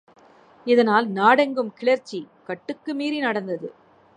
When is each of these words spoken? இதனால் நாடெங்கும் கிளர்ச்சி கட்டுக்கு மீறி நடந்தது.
இதனால் 0.67 1.07
நாடெங்கும் 1.11 1.73
கிளர்ச்சி 1.73 2.19
கட்டுக்கு 2.43 2.93
மீறி 2.93 3.19
நடந்தது. 3.19 3.67